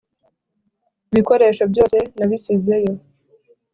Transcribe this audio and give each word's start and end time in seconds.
Ibikoresho 1.09 1.63
byose 1.71 1.97
nabisizeyo 2.17 2.93